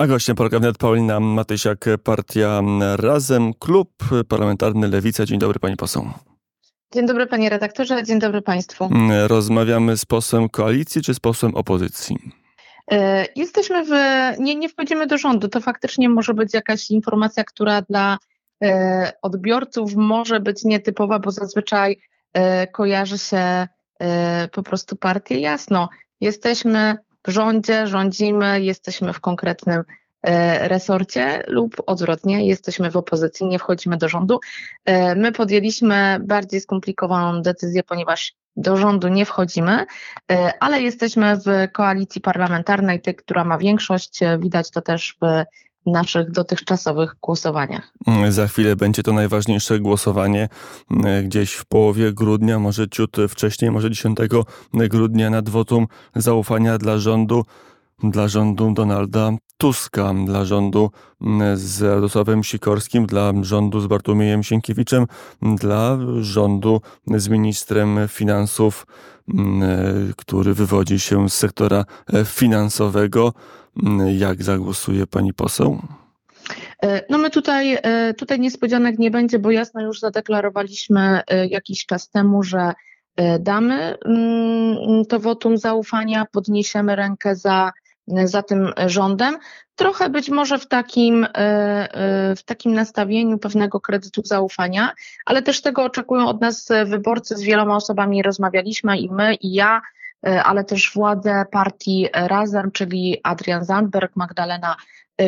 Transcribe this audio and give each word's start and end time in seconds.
A 0.00 0.06
gościem 0.06 0.36
programu 0.36 0.62
wnet 0.62 0.78
Paulina 0.78 1.20
Matysiak, 1.20 1.84
partia 2.04 2.60
Razem, 2.96 3.54
klub 3.54 3.90
parlamentarny 4.28 4.88
Lewica. 4.88 5.24
Dzień 5.24 5.38
dobry 5.38 5.58
pani 5.58 5.76
poseł. 5.76 6.10
Dzień 6.94 7.06
dobry 7.06 7.26
panie 7.26 7.50
redaktorze, 7.50 8.04
dzień 8.04 8.18
dobry 8.18 8.42
państwu. 8.42 8.88
Rozmawiamy 9.26 9.96
z 9.96 10.04
posłem 10.04 10.48
koalicji 10.48 11.02
czy 11.02 11.14
z 11.14 11.20
posłem 11.20 11.54
opozycji? 11.54 12.16
E, 12.90 13.26
jesteśmy 13.36 13.84
w, 13.84 13.90
nie, 14.38 14.56
nie 14.56 14.68
wchodzimy 14.68 15.06
do 15.06 15.18
rządu. 15.18 15.48
To 15.48 15.60
faktycznie 15.60 16.08
może 16.08 16.34
być 16.34 16.54
jakaś 16.54 16.90
informacja, 16.90 17.44
która 17.44 17.82
dla 17.82 18.18
e, 18.62 19.12
odbiorców 19.22 19.94
może 19.94 20.40
być 20.40 20.64
nietypowa, 20.64 21.18
bo 21.18 21.30
zazwyczaj 21.30 21.96
e, 22.32 22.66
kojarzy 22.66 23.18
się 23.18 23.68
po 24.52 24.62
prostu 24.62 24.96
partię. 24.96 25.40
Jasno, 25.40 25.88
jesteśmy 26.20 26.96
rządzie, 27.26 27.86
rządzimy, 27.86 28.62
jesteśmy 28.62 29.12
w 29.12 29.20
konkretnym 29.20 29.82
e, 30.22 30.68
resorcie 30.68 31.44
lub 31.46 31.82
odwrotnie, 31.86 32.46
jesteśmy 32.46 32.90
w 32.90 32.96
opozycji, 32.96 33.46
nie 33.46 33.58
wchodzimy 33.58 33.96
do 33.96 34.08
rządu. 34.08 34.40
E, 34.84 35.14
my 35.14 35.32
podjęliśmy 35.32 36.18
bardziej 36.20 36.60
skomplikowaną 36.60 37.42
decyzję, 37.42 37.82
ponieważ 37.82 38.34
do 38.56 38.76
rządu 38.76 39.08
nie 39.08 39.26
wchodzimy, 39.26 39.86
e, 40.32 40.52
ale 40.60 40.82
jesteśmy 40.82 41.36
w 41.36 41.72
koalicji 41.72 42.20
parlamentarnej, 42.20 43.00
tej, 43.00 43.14
która 43.14 43.44
ma 43.44 43.58
większość. 43.58 44.20
Widać 44.38 44.70
to 44.70 44.80
też 44.80 45.16
w 45.22 45.44
naszych 45.86 46.30
dotychczasowych 46.30 47.14
głosowaniach. 47.22 47.92
Za 48.28 48.46
chwilę 48.46 48.76
będzie 48.76 49.02
to 49.02 49.12
najważniejsze 49.12 49.80
głosowanie 49.80 50.48
e, 51.04 51.22
gdzieś 51.22 51.52
w 51.52 51.64
połowie 51.64 52.12
grudnia, 52.12 52.58
może 52.58 52.88
ciut 52.88 53.16
wcześniej, 53.28 53.70
może 53.70 53.90
10 53.90 54.18
grudnia 54.72 55.30
nad 55.30 55.48
wotum 55.48 55.86
zaufania 56.16 56.78
dla 56.78 56.98
rządu, 56.98 57.44
dla 58.02 58.28
rządu 58.28 58.72
Donalda 58.72 59.32
Tuska, 59.60 60.14
dla 60.26 60.44
rządu 60.44 60.90
z 61.54 61.82
Radosławem 61.82 62.44
Sikorskim, 62.44 63.06
dla 63.06 63.32
rządu 63.42 63.80
z 63.80 63.86
Bartłomiejem 63.86 64.42
Sienkiewiczem, 64.42 65.06
dla 65.42 65.98
rządu 66.20 66.80
z 67.06 67.28
ministrem 67.28 67.98
finansów, 68.08 68.86
e, 69.28 69.34
który 70.16 70.54
wywodzi 70.54 71.00
się 71.00 71.28
z 71.28 71.34
sektora 71.34 71.84
e, 72.12 72.24
finansowego. 72.24 73.32
Jak 74.16 74.42
zagłosuje 74.42 75.06
pani 75.06 75.34
poseł? 75.34 75.82
E, 76.82 77.04
no 77.10 77.18
my 77.18 77.30
tutaj, 77.30 77.78
tutaj 78.18 78.40
niespodzianek 78.40 78.98
nie 78.98 79.10
będzie, 79.10 79.38
bo 79.38 79.50
jasno 79.50 79.82
już 79.82 80.00
zadeklarowaliśmy 80.00 81.20
jakiś 81.48 81.86
czas 81.86 82.10
temu, 82.10 82.42
że 82.42 82.72
damy 83.40 83.96
mm, 84.04 85.04
to 85.08 85.20
wotum 85.20 85.58
zaufania, 85.58 86.26
podniesiemy 86.32 86.96
rękę 86.96 87.36
za, 87.36 87.72
za 88.24 88.42
tym 88.42 88.72
rządem. 88.86 89.38
Trochę 89.76 90.10
być 90.10 90.28
może 90.28 90.58
w 90.58 90.66
takim, 90.66 91.26
w 92.36 92.42
takim 92.44 92.74
nastawieniu 92.74 93.38
pewnego 93.38 93.80
kredytu 93.80 94.22
zaufania, 94.24 94.92
ale 95.26 95.42
też 95.42 95.62
tego 95.62 95.84
oczekują 95.84 96.28
od 96.28 96.40
nas 96.40 96.68
wyborcy. 96.86 97.36
Z 97.36 97.42
wieloma 97.42 97.76
osobami 97.76 98.22
rozmawialiśmy 98.22 98.98
i 98.98 99.10
my, 99.10 99.34
i 99.34 99.52
ja 99.52 99.80
E, 100.26 100.42
ale 100.42 100.64
też 100.64 100.92
władze 100.94 101.44
partii 101.50 102.08
Razem, 102.14 102.70
czyli 102.70 103.20
Adrian 103.22 103.64
Zandberg, 103.64 104.16
Magdalena 104.16 104.76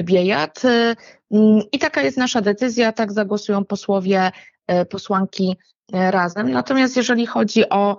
Biejat. 0.03 0.65
E, 0.65 0.97
mm, 1.31 1.63
I 1.73 1.79
taka 1.79 2.03
jest 2.03 2.17
nasza 2.17 2.41
decyzja, 2.41 2.93
tak 2.93 3.13
zagłosują 3.13 3.65
posłowie, 3.65 4.33
e, 4.67 4.85
posłanki 4.85 5.57
razem. 5.93 6.51
Natomiast 6.51 6.97
jeżeli 6.97 7.27
chodzi 7.27 7.69
o 7.69 7.97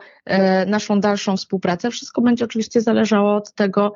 naszą 0.67 0.99
dalszą 0.99 1.37
współpracę, 1.37 1.91
wszystko 1.91 2.21
będzie 2.21 2.45
oczywiście 2.45 2.81
zależało 2.81 3.35
od 3.35 3.53
tego, 3.53 3.93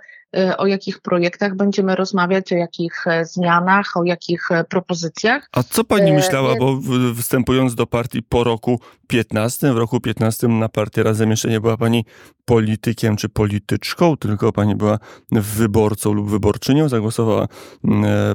o 0.58 0.68
jakich 0.68 1.00
projektach 1.00 1.56
będziemy 1.56 1.96
rozmawiać, 1.96 2.54
o 2.54 2.56
jakich 2.56 3.06
zmianach, 3.24 3.98
o 3.98 4.04
jakich 4.04 4.50
propozycjach. 4.70 5.50
A 5.52 5.64
co 5.64 5.84
pani 5.84 6.14
myślała, 6.14 6.56
bo 6.56 6.80
wstępując 7.18 7.76
do 7.76 7.88
partii 7.88 8.24
po 8.24 8.44
roku 8.44 8.80
15, 9.08 9.74
w 9.74 9.78
roku 9.78 10.00
15 10.00 10.48
na 10.48 10.70
partię 10.70 11.04
Razem 11.04 11.32
jeszcze 11.32 11.50
nie 11.50 11.62
była 11.62 11.78
pani 11.78 12.06
politykiem 12.46 13.16
czy 13.16 13.30
polityczką, 13.30 14.18
tylko 14.18 14.52
pani 14.52 14.76
była 14.76 15.00
wyborcą 15.32 16.14
lub 16.14 16.30
wyborczynią. 16.30 16.90
Zagłosowała 16.90 17.48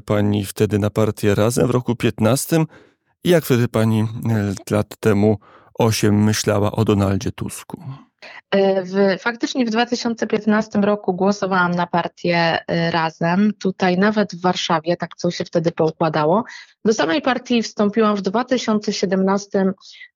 pani 0.04 0.44
wtedy 0.44 0.78
na 0.78 0.90
partię 0.90 1.34
Razem 1.34 1.66
w 1.66 1.70
roku 1.70 1.96
15. 1.96 2.64
Jak 3.24 3.44
wtedy 3.44 3.68
pani 3.68 4.00
e, 4.00 4.54
lat 4.74 4.96
temu 5.00 5.38
osiem 5.74 6.24
myślała 6.24 6.72
o 6.72 6.84
Donaldzie 6.84 7.32
Tusku? 7.32 7.82
E, 8.50 8.82
w, 8.82 9.20
faktycznie 9.20 9.66
w 9.66 9.70
2015 9.70 10.78
roku 10.78 11.14
głosowałam 11.14 11.70
na 11.70 11.86
partię 11.86 12.58
e, 12.66 12.90
Razem, 12.90 13.52
tutaj 13.58 13.98
nawet 13.98 14.34
w 14.34 14.40
Warszawie, 14.40 14.96
tak 14.96 15.16
co 15.16 15.30
się 15.30 15.44
wtedy 15.44 15.72
poukładało. 15.72 16.44
Do 16.84 16.92
samej 16.92 17.22
partii 17.22 17.62
wstąpiłam 17.62 18.16
w 18.16 18.22
2017 18.22 19.72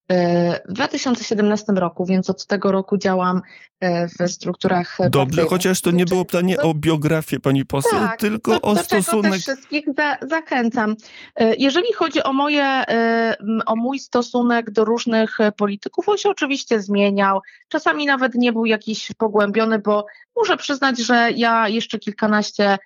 w 0.08 0.72
2017 0.72 1.72
roku, 1.72 2.06
więc 2.06 2.30
od 2.30 2.46
tego 2.46 2.72
roku 2.72 2.98
działam 2.98 3.42
e, 3.80 4.08
w 4.08 4.30
strukturach. 4.30 4.98
Dobrze, 5.10 5.44
chociaż 5.44 5.80
to 5.80 5.90
nie 5.90 6.04
było 6.04 6.24
pytanie 6.24 6.58
o 6.58 6.74
biografię 6.74 7.40
pani 7.40 7.64
poseł, 7.64 8.00
tak, 8.00 8.20
tylko 8.20 8.52
do, 8.52 8.60
o 8.60 8.74
do 8.74 8.82
stosunek. 8.82 9.32
Też 9.32 9.42
wszystkich 9.42 9.84
za, 9.96 10.16
zachęcam. 10.28 10.96
E, 11.36 11.54
jeżeli 11.56 11.92
chodzi 11.92 12.22
o 12.22 12.32
moje, 12.32 12.64
e, 12.64 13.36
o 13.66 13.76
mój 13.76 13.98
stosunek 13.98 14.70
do 14.70 14.84
różnych 14.84 15.38
polityków, 15.56 16.08
on 16.08 16.18
się 16.18 16.28
oczywiście 16.28 16.80
zmieniał. 16.80 17.40
Czasami 17.68 18.06
nawet 18.06 18.34
nie 18.34 18.52
był 18.52 18.66
jakiś 18.66 19.12
pogłębiony, 19.18 19.78
bo 19.78 20.06
muszę 20.36 20.56
przyznać, 20.56 20.98
że 20.98 21.30
ja 21.36 21.68
jeszcze 21.68 21.98
kilkanaście 21.98 22.78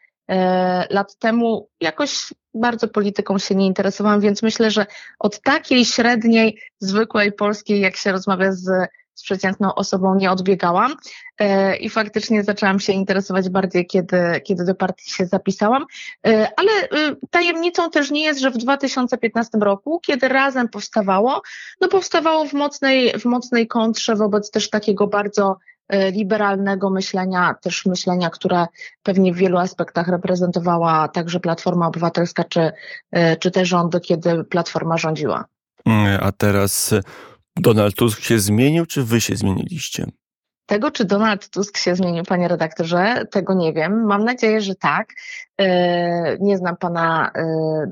lat 0.91 1.17
temu 1.19 1.69
jakoś 1.81 2.33
bardzo 2.55 2.89
polityką 2.89 3.39
się 3.39 3.55
nie 3.55 3.67
interesowałam, 3.67 4.21
więc 4.21 4.43
myślę, 4.43 4.71
że 4.71 4.87
od 5.19 5.41
takiej 5.41 5.85
średniej, 5.85 6.59
zwykłej 6.79 7.33
polskiej, 7.33 7.81
jak 7.81 7.97
się 7.97 8.13
rozmawia 8.13 8.53
z, 8.53 8.91
z 9.15 9.23
przeciętną 9.23 9.75
osobą, 9.75 10.15
nie 10.15 10.31
odbiegałam. 10.31 10.95
E, 11.39 11.77
I 11.77 11.91
faktycznie 11.91 12.45
zaczęłam 12.45 12.81
się 12.81 12.93
interesować 12.93 13.49
bardziej, 13.49 13.87
kiedy, 13.87 14.41
kiedy 14.45 14.65
do 14.65 14.75
partii 14.75 15.11
się 15.11 15.27
zapisałam. 15.27 15.87
E, 16.27 16.49
ale 16.57 16.71
e, 16.73 17.17
tajemnicą 17.31 17.91
też 17.91 18.11
nie 18.11 18.25
jest, 18.25 18.41
że 18.41 18.51
w 18.51 18.57
2015 18.57 19.59
roku, 19.59 20.01
kiedy 20.01 20.29
razem 20.29 20.69
powstawało, 20.69 21.43
no 21.81 21.89
powstawało 21.89 22.45
w 22.45 22.53
mocnej, 22.53 23.13
w 23.19 23.25
mocnej 23.25 23.67
kontrze 23.67 24.17
wobec 24.17 24.51
też 24.51 24.71
takiego 24.71 25.07
bardzo 25.07 25.57
E, 25.57 25.70
liberalnego 26.13 26.91
myślenia, 26.91 27.55
też 27.63 27.87
myślenia, 27.87 28.31
które 28.31 28.67
pewnie 29.03 29.33
w 29.33 29.37
wielu 29.37 29.59
aspektach 29.59 30.09
reprezentowała 30.09 31.09
także 31.09 31.41
Platforma 31.41 31.87
Obywatelska, 31.87 32.45
czy, 32.45 32.73
e, 33.11 33.37
czy 33.37 33.51
te 33.51 33.67
rządy, 33.67 34.01
kiedy 34.01 34.45
Platforma 34.45 34.99
rządziła. 34.99 35.45
A 36.21 36.33
teraz 36.33 36.95
Donald 37.57 37.95
Tusk 37.95 38.21
się 38.21 38.39
zmienił, 38.39 38.87
czy 38.87 39.05
wy 39.05 39.21
się 39.21 39.37
zmieniliście? 39.37 40.07
Tego, 40.71 40.91
czy 40.91 41.05
Donald 41.05 41.49
Tusk 41.49 41.79
się 41.79 41.95
zmienił, 41.95 42.25
panie 42.25 42.49
redaktorze, 42.49 43.27
tego 43.31 43.55
nie 43.55 43.73
wiem. 43.73 44.07
Mam 44.07 44.25
nadzieję, 44.25 44.61
że 44.61 44.75
tak. 44.75 45.09
E, 45.59 46.39
nie 46.39 46.59
znam 46.59 46.77
pana 46.77 47.31
e, 47.35 47.43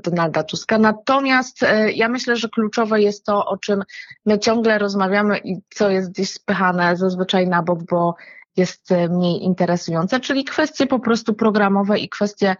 Donalda 0.03 0.43
Tuska. 0.43 0.77
Natomiast 0.77 1.63
e, 1.63 1.91
ja 1.91 2.07
myślę, 2.07 2.35
że 2.35 2.49
kluczowe 2.49 3.01
jest 3.01 3.25
to, 3.25 3.45
o 3.45 3.57
czym 3.57 3.83
my 4.25 4.39
ciągle 4.39 4.77
rozmawiamy 4.77 5.37
i 5.37 5.61
co 5.69 5.89
jest 5.89 6.11
gdzieś 6.11 6.29
spychane 6.29 6.97
zazwyczaj 6.97 7.47
na 7.47 7.63
bok, 7.63 7.79
bo 7.83 8.15
jest 8.57 8.89
mniej 9.09 9.43
interesujące, 9.43 10.19
czyli 10.19 10.43
kwestie 10.43 10.87
po 10.87 10.99
prostu 10.99 11.33
programowe 11.33 11.99
i 11.99 12.09
kwestie 12.09 12.55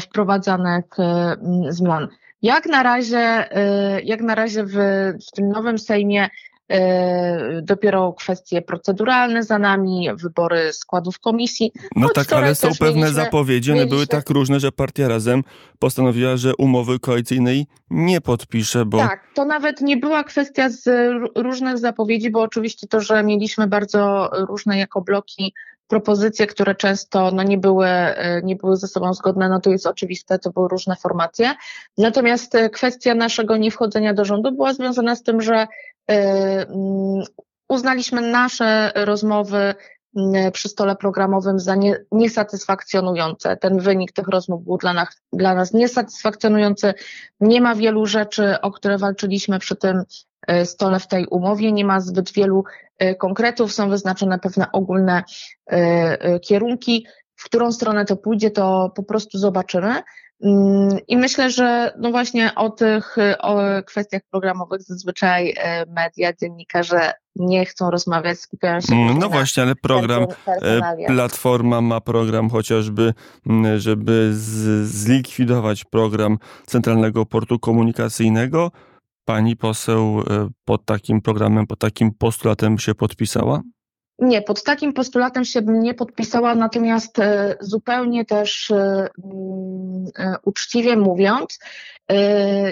wprowadzanych 0.00 0.84
zmian. 1.68 2.08
Jak 2.42 2.66
na 2.66 2.82
razie, 2.82 3.48
jak 4.04 4.20
na 4.20 4.34
razie 4.34 4.64
w, 4.64 4.74
w 5.28 5.30
tym 5.34 5.48
nowym 5.48 5.78
Sejmie 5.78 6.28
dopiero 7.62 8.12
kwestie 8.12 8.62
proceduralne 8.62 9.42
za 9.42 9.58
nami, 9.58 10.08
wybory 10.14 10.72
składów 10.72 11.18
komisji. 11.18 11.72
No 11.96 12.08
tak, 12.08 12.32
ale 12.32 12.54
są 12.54 12.68
pewne 12.68 13.00
mieliśmy, 13.00 13.24
zapowiedzi, 13.24 13.70
one 13.70 13.78
mieliśmy... 13.78 13.96
były 13.96 14.06
tak 14.06 14.30
różne, 14.30 14.60
że 14.60 14.72
partia 14.72 15.08
Razem 15.08 15.42
postanowiła, 15.78 16.36
że 16.36 16.56
umowy 16.56 16.98
koalicyjnej 16.98 17.66
nie 17.90 18.20
podpisze, 18.20 18.84
bo... 18.84 18.98
Tak, 18.98 19.26
to 19.34 19.44
nawet 19.44 19.80
nie 19.80 19.96
była 19.96 20.24
kwestia 20.24 20.70
z 20.70 20.88
różnych 21.36 21.78
zapowiedzi, 21.78 22.30
bo 22.30 22.40
oczywiście 22.40 22.86
to, 22.86 23.00
że 23.00 23.22
mieliśmy 23.22 23.66
bardzo 23.66 24.30
różne 24.48 24.78
jako 24.78 25.00
bloki 25.00 25.54
propozycje, 25.92 26.46
które 26.46 26.74
często 26.74 27.30
no, 27.30 27.42
nie, 27.42 27.58
były, 27.58 27.86
e, 27.86 28.42
nie 28.42 28.56
były 28.56 28.76
ze 28.76 28.88
sobą 28.88 29.14
zgodne, 29.14 29.48
no 29.48 29.60
to 29.60 29.70
jest 29.70 29.86
oczywiste, 29.86 30.38
to 30.38 30.50
były 30.50 30.68
różne 30.68 30.96
formacje. 30.96 31.54
Natomiast 31.98 32.54
e, 32.54 32.70
kwestia 32.70 33.14
naszego 33.14 33.56
niewchodzenia 33.56 34.14
do 34.14 34.24
rządu 34.24 34.52
była 34.52 34.74
związana 34.74 35.16
z 35.16 35.22
tym, 35.22 35.42
że 35.42 35.66
uznaliśmy 37.68 38.20
nasze 38.20 38.92
rozmowy 38.94 39.74
mm, 40.16 40.52
przy 40.52 40.68
stole 40.68 40.96
programowym 40.96 41.58
za 41.58 41.74
nie, 41.74 41.96
niesatysfakcjonujące. 42.12 43.56
Ten 43.56 43.78
wynik 43.78 44.12
tych 44.12 44.28
rozmów 44.28 44.64
był 44.64 44.78
dla 44.78 44.92
nas, 44.92 45.08
dla 45.32 45.54
nas 45.54 45.72
niesatysfakcjonujący. 45.72 46.94
Nie 47.40 47.60
ma 47.60 47.74
wielu 47.74 48.06
rzeczy, 48.06 48.60
o 48.60 48.70
które 48.70 48.98
walczyliśmy 48.98 49.58
przy 49.58 49.76
tym 49.76 50.02
y, 50.50 50.66
stole 50.66 51.00
w 51.00 51.06
tej 51.06 51.26
umowie. 51.26 51.72
Nie 51.72 51.84
ma 51.84 52.00
zbyt 52.00 52.32
wielu 52.32 52.64
y, 53.02 53.14
konkretów, 53.14 53.72
są 53.72 53.88
wyznaczone 53.88 54.38
pewne 54.38 54.72
ogólne 54.72 55.22
kierunki. 56.42 57.06
w 57.36 57.44
którą 57.44 57.72
stronę 57.72 58.04
to 58.04 58.16
pójdzie, 58.16 58.50
to 58.50 58.92
po 58.96 59.02
prostu 59.02 59.38
zobaczymy. 59.38 60.02
Mm, 60.42 60.98
I 61.08 61.16
myślę, 61.16 61.50
że 61.50 61.92
no 61.98 62.10
właśnie 62.10 62.54
o 62.54 62.70
tych 62.70 63.16
o 63.38 63.58
kwestiach 63.86 64.22
programowych 64.30 64.82
zazwyczaj 64.82 65.54
e, 65.56 65.86
media, 65.86 66.32
dziennikarze 66.32 67.12
nie 67.36 67.64
chcą 67.66 67.90
rozmawiać, 67.90 68.38
skupiają 68.40 68.80
się. 68.80 68.94
Mm, 68.94 69.18
no 69.18 69.28
właśnie, 69.28 69.62
ale 69.62 69.74
program, 69.74 70.26
e, 70.46 71.06
Platforma 71.06 71.80
ma 71.80 72.00
program 72.00 72.50
chociażby, 72.50 73.14
mm, 73.46 73.78
żeby 73.78 74.30
z, 74.34 74.86
zlikwidować 74.88 75.84
program 75.84 76.38
Centralnego 76.66 77.26
Portu 77.26 77.58
Komunikacyjnego. 77.58 78.70
Pani 79.24 79.56
poseł 79.56 80.20
e, 80.20 80.48
pod 80.64 80.84
takim 80.84 81.20
programem, 81.20 81.66
pod 81.66 81.78
takim 81.78 82.14
postulatem 82.14 82.78
się 82.78 82.94
podpisała? 82.94 83.62
Nie, 84.22 84.42
pod 84.42 84.62
takim 84.62 84.92
postulatem 84.92 85.44
się 85.44 85.62
bym 85.62 85.80
nie 85.80 85.94
podpisała, 85.94 86.54
natomiast 86.54 87.18
e, 87.18 87.56
zupełnie 87.60 88.24
też 88.24 88.70
e, 88.70 89.08
mm, 89.24 90.06
e, 90.18 90.36
uczciwie 90.44 90.96
mówiąc, 90.96 91.58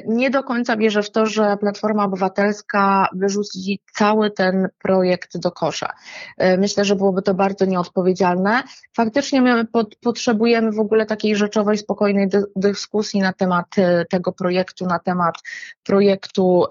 nie 0.06 0.30
do 0.30 0.42
końca 0.42 0.76
wierzę 0.76 1.02
w 1.02 1.10
to, 1.10 1.26
że 1.26 1.56
Platforma 1.60 2.04
Obywatelska 2.04 3.08
wyrzuci 3.12 3.80
cały 3.94 4.30
ten 4.30 4.68
projekt 4.78 5.38
do 5.38 5.52
kosza. 5.52 5.92
Myślę, 6.58 6.84
że 6.84 6.96
byłoby 6.96 7.22
to 7.22 7.34
bardzo 7.34 7.64
nieodpowiedzialne. 7.64 8.62
Faktycznie 8.96 9.42
my 9.42 9.66
potrzebujemy 10.02 10.72
w 10.72 10.80
ogóle 10.80 11.06
takiej 11.06 11.36
rzeczowej, 11.36 11.78
spokojnej 11.78 12.28
dyskusji 12.56 13.20
na 13.20 13.32
temat 13.32 13.66
tego 14.10 14.32
projektu, 14.32 14.86
na 14.86 14.98
temat 14.98 15.34
projektu 15.82 16.64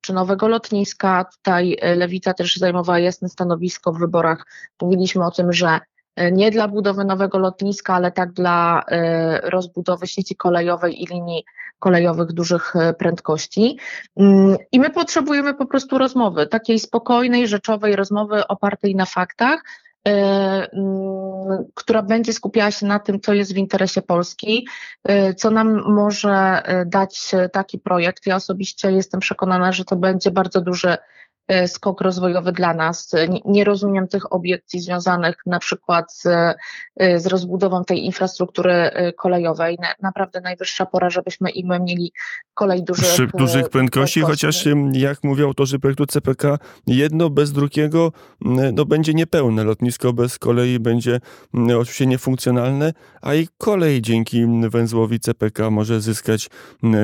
czy 0.00 0.12
nowego 0.12 0.48
lotniska. 0.48 1.24
Tutaj 1.24 1.78
Lewica 1.96 2.34
też 2.34 2.56
zajmowała 2.56 2.98
jasne 2.98 3.28
stanowisko 3.28 3.92
w 3.92 3.98
wyborach 3.98 4.44
mówiliśmy 4.82 5.24
o 5.24 5.30
tym, 5.30 5.52
że 5.52 5.80
e, 6.16 6.32
nie 6.32 6.50
dla 6.50 6.68
budowy 6.68 7.04
nowego 7.04 7.38
lotniska, 7.38 7.94
ale 7.94 8.12
tak 8.12 8.32
dla 8.32 8.82
e, 8.88 9.50
rozbudowy 9.50 10.06
sieci 10.06 10.36
kolejowej 10.36 11.02
i 11.02 11.06
linii 11.06 11.44
kolejowych 11.78 12.32
dużych 12.32 12.76
e, 12.76 12.94
prędkości. 12.94 13.78
Mm, 14.16 14.56
I 14.72 14.80
my 14.80 14.90
potrzebujemy 14.90 15.54
po 15.54 15.66
prostu 15.66 15.98
rozmowy, 15.98 16.46
takiej 16.46 16.78
spokojnej, 16.78 17.48
rzeczowej 17.48 17.96
rozmowy 17.96 18.46
opartej 18.46 18.94
na 18.94 19.06
faktach, 19.06 19.62
mm, 20.04 21.64
która 21.74 22.02
będzie 22.02 22.32
skupiała 22.32 22.70
się 22.70 22.86
na 22.86 22.98
tym, 22.98 23.20
co 23.20 23.34
jest 23.34 23.54
w 23.54 23.56
interesie 23.56 24.02
Polski, 24.02 24.68
co 25.36 25.50
nam 25.50 25.92
może 25.92 26.62
dać 26.86 27.30
taki 27.52 27.78
projekt. 27.78 28.26
Ja 28.26 28.36
osobiście 28.36 28.92
jestem 28.92 29.20
przekonana, 29.20 29.72
że 29.72 29.84
to 29.84 29.96
będzie 29.96 30.30
bardzo 30.30 30.60
duży 30.60 30.88
E, 30.88 30.98
skok 31.66 32.00
rozwojowy 32.00 32.52
dla 32.52 32.74
nas. 32.74 33.12
Nie 33.44 33.64
rozumiem 33.64 34.08
tych 34.08 34.32
obiekcji 34.32 34.80
związanych 34.80 35.36
na 35.46 35.58
przykład 35.58 36.14
z, 36.14 36.26
e, 36.96 37.20
z 37.20 37.26
rozbudową 37.26 37.84
tej 37.84 38.04
infrastruktury 38.04 38.72
e, 38.72 39.12
kolejowej. 39.12 39.78
Naprawdę 40.02 40.40
najwyższa 40.40 40.86
pora, 40.86 41.10
żebyśmy 41.10 41.50
i 41.50 41.66
my 41.66 41.80
mieli 41.80 42.12
kolej 42.54 42.84
dużych, 42.84 43.06
Szyb, 43.06 43.30
dużych 43.36 43.68
prędkości, 43.68 44.20
chociaż 44.20 44.64
jak 44.92 45.24
mówią 45.24 45.46
autorzy 45.46 45.78
projektu 45.78 46.06
CPK, 46.06 46.58
jedno 46.86 47.30
bez 47.30 47.52
drugiego 47.52 48.12
no, 48.72 48.84
będzie 48.84 49.14
niepełne. 49.14 49.64
Lotnisko 49.64 50.12
bez 50.12 50.38
kolei 50.38 50.78
będzie 50.78 51.20
oczywiście 51.78 52.06
niefunkcjonalne, 52.06 52.92
a 53.22 53.34
i 53.34 53.48
kolej 53.58 54.02
dzięki 54.02 54.46
węzłowi 54.70 55.20
CPK 55.20 55.70
może 55.70 56.00
zyskać 56.00 56.50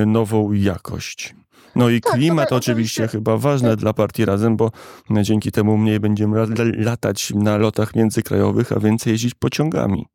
nową 0.06 0.52
jakość. 0.52 1.35
No 1.76 1.88
i 1.88 2.00
tak, 2.00 2.12
klimat 2.12 2.49
to, 2.49 2.56
oczywiście 2.56 3.09
chyba 3.09 3.37
ważne 3.37 3.76
dla 3.76 3.93
partii 3.93 4.25
Razem, 4.25 4.56
bo 4.56 4.71
dzięki 5.11 5.53
temu 5.53 5.76
mniej 5.76 6.00
będziemy 6.00 6.47
latać 6.76 7.32
na 7.35 7.56
lotach 7.56 7.94
międzykrajowych, 7.94 8.73
a 8.73 8.81
więcej 8.81 9.11
jeździć 9.11 9.35
pociągami. 9.35 10.06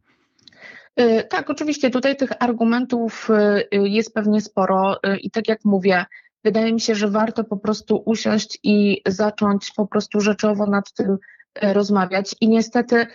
Y, 1.00 1.23
tak, 1.29 1.50
oczywiście 1.50 1.89
tutaj 1.89 2.15
tych 2.15 2.29
argumentów 2.39 3.29
y, 3.29 3.77
y, 3.77 3.89
jest 3.89 4.13
pewnie 4.13 4.41
sporo 4.41 5.00
i 5.21 5.31
tak 5.31 5.47
jak 5.47 5.59
mówię, 5.65 6.06
wydaje 6.44 6.73
mi 6.73 6.81
się, 6.81 6.95
że 6.95 7.07
warto 7.07 7.44
po 7.44 7.57
prostu 7.57 8.03
usiąść 8.05 8.59
i 8.63 9.01
zacząć 9.07 9.71
po 9.75 9.88
prostu 9.88 10.21
rzeczowo 10.21 10.65
nad 10.65 10.94
tym 10.94 11.17
rozmawiać. 11.62 12.36
I 12.42 12.50
niestety 12.50 13.07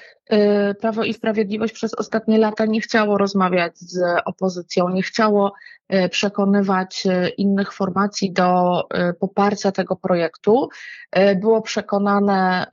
Prawo 0.81 1.05
i 1.05 1.15
Sprawiedliwość 1.15 1.75
przez 1.75 1.95
ostatnie 1.95 2.39
lata 2.39 2.67
nie 2.67 2.81
chciało 2.81 3.19
rozmawiać 3.19 3.79
z 3.79 4.03
opozycją, 4.25 4.89
nie 4.89 5.03
chciało 5.03 5.53
E, 5.89 6.09
przekonywać 6.09 7.07
e, 7.07 7.29
innych 7.29 7.73
formacji 7.73 8.33
do 8.33 8.81
e, 8.91 9.13
poparcia 9.13 9.73
tego 9.73 9.97
projektu. 9.97 10.69
Było 11.37 11.63
przekonane, 11.63 12.67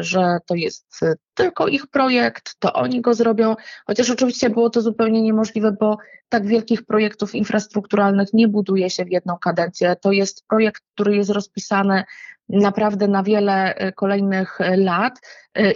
że 0.00 0.38
to 0.46 0.54
jest 0.54 1.00
tylko 1.34 1.68
ich 1.68 1.86
projekt, 1.86 2.54
to 2.58 2.72
oni 2.72 3.00
go 3.00 3.14
zrobią, 3.14 3.56
chociaż 3.86 4.10
oczywiście 4.10 4.50
było 4.50 4.70
to 4.70 4.82
zupełnie 4.82 5.22
niemożliwe, 5.22 5.72
bo 5.80 5.98
tak 6.28 6.46
wielkich 6.46 6.86
projektów 6.86 7.34
infrastrukturalnych 7.34 8.32
nie 8.32 8.48
buduje 8.48 8.90
się 8.90 9.04
w 9.04 9.10
jedną 9.10 9.38
kadencję. 9.38 9.96
To 9.96 10.12
jest 10.12 10.46
projekt, 10.46 10.82
który 10.94 11.16
jest 11.16 11.30
rozpisany 11.30 12.04
naprawdę 12.48 13.08
na 13.08 13.22
wiele 13.22 13.74
kolejnych 13.96 14.58
lat. 14.76 15.20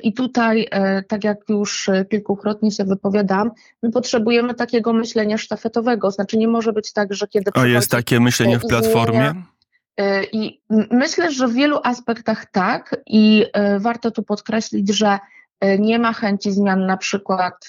I 0.03 0.13
tutaj, 0.15 0.69
tak 1.09 1.25
jak 1.25 1.39
już 1.49 1.91
kilkukrotnie 2.11 2.71
się 2.71 2.85
wypowiadam, 2.85 3.51
my 3.83 3.91
potrzebujemy 3.91 4.55
takiego 4.55 4.93
myślenia 4.93 5.39
sztafetowego, 5.39 6.11
znaczy 6.11 6.39
nie 6.39 6.49
może 6.49 6.73
być 6.73 6.93
tak, 6.93 7.15
że 7.15 7.29
kiedy. 7.29 7.51
A 7.55 7.67
jest 7.67 7.91
takie 7.91 8.21
myślenie 8.21 8.59
w 8.59 8.67
platformie? 8.67 9.35
E, 9.97 10.25
I 10.25 10.61
myślę, 10.91 11.33
że 11.33 11.49
w 11.49 11.53
wielu 11.53 11.81
aspektach 11.85 12.47
tak, 12.51 12.97
i 13.07 13.47
e, 13.53 13.79
warto 13.79 14.11
tu 14.11 14.23
podkreślić, 14.23 14.97
że 14.97 15.19
e, 15.61 15.79
nie 15.79 15.99
ma 15.99 16.13
chęci 16.13 16.53
zmian, 16.53 16.87
na 16.87 16.97
przykład 16.97 17.69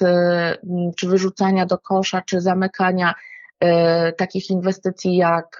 czy 0.96 1.08
wyrzucania 1.08 1.66
do 1.66 1.78
kosza, 1.78 2.22
czy 2.22 2.42
zamykania 2.42 3.14
takich 4.18 4.50
inwestycji 4.50 5.16
jak 5.16 5.60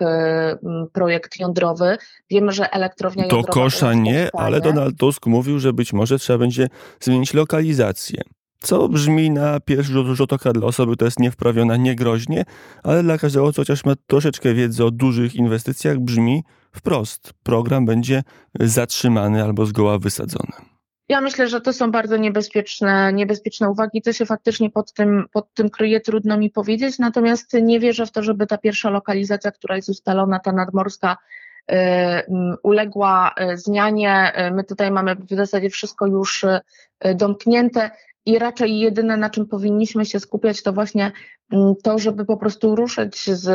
projekt 0.94 1.40
jądrowy. 1.40 1.98
Wiemy, 2.30 2.52
że 2.52 2.72
elektrownia 2.72 3.24
jądrowa. 3.24 3.48
Do 3.48 3.54
kosza 3.54 3.94
nie, 3.94 4.30
ale 4.34 4.62
Donald 4.62 4.98
Tusk 4.98 5.26
mówił, 5.26 5.60
że 5.60 5.74
być 5.74 5.94
może 5.94 6.20
trzeba 6.20 6.40
będzie 6.40 6.68
zmienić 7.00 7.34
lokalizację 7.34 8.24
co 8.64 8.90
brzmi 8.90 9.32
na 9.32 9.60
pierwszy 9.60 9.94
rzut, 10.16 10.34
oka 10.34 10.54
dla 10.54 10.68
osoby, 10.68 10.96
która 10.96 11.08
jest 11.08 11.20
niewprawiona, 11.20 11.78
niegroźnie, 11.78 12.46
ale 12.84 13.04
dla 13.04 13.18
każdego, 13.18 13.54
co 13.54 13.62
chociaż 13.62 13.86
ma 13.86 13.94
troszeczkę 14.08 14.54
wiedzy 14.54 14.86
o 14.86 14.92
dużych 14.92 15.36
inwestycjach, 15.36 16.00
brzmi 16.00 16.44
wprost. 16.72 17.34
Program 17.44 17.86
będzie 17.86 18.24
zatrzymany 18.60 19.44
albo 19.44 19.66
zgoła 19.66 20.00
wysadzony. 20.00 20.73
Ja 21.14 21.22
myślę, 21.22 21.48
że 21.48 21.62
to 21.62 21.74
są 21.74 21.92
bardzo 21.92 22.18
niebezpieczne, 22.18 23.14
niebezpieczne 23.14 23.70
uwagi. 23.70 24.02
Co 24.02 24.14
się 24.14 24.26
faktycznie 24.26 24.70
pod 24.70 24.94
tym, 24.94 25.26
pod 25.34 25.54
tym 25.54 25.70
kryje, 25.70 26.02
trudno 26.02 26.38
mi 26.38 26.50
powiedzieć. 26.50 27.00
Natomiast 27.00 27.54
nie 27.54 27.80
wierzę 27.80 28.06
w 28.06 28.12
to, 28.12 28.24
żeby 28.24 28.48
ta 28.48 28.58
pierwsza 28.58 28.90
lokalizacja, 28.90 29.52
która 29.52 29.76
jest 29.76 29.90
ustalona, 29.90 30.40
ta 30.40 30.52
nadmorska, 30.52 31.18
y, 31.72 31.76
uległa 32.64 33.36
y, 33.42 33.58
zmianie. 33.58 34.32
Y, 34.48 34.52
my 34.52 34.64
tutaj 34.64 34.92
mamy 34.92 35.16
w 35.16 35.36
zasadzie 35.36 35.70
wszystko 35.70 36.08
już 36.08 36.46
domknięte 37.16 37.92
i 38.26 38.40
raczej 38.40 38.80
jedyne, 38.80 39.18
na 39.18 39.30
czym 39.30 39.48
powinniśmy 39.48 40.06
się 40.06 40.20
skupiać, 40.20 40.64
to 40.64 40.74
właśnie 40.74 41.12
mm, 41.52 41.74
to, 41.84 42.00
żeby 42.00 42.26
po 42.26 42.38
prostu 42.38 42.76
ruszyć 42.76 43.30
z, 43.30 43.46